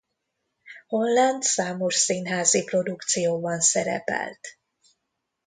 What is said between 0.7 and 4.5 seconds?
Holland számos színházi produkcióban szerepelt.